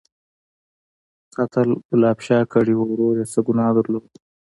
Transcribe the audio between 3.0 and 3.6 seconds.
يې څه